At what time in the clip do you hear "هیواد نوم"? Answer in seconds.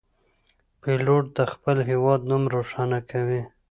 1.89-2.43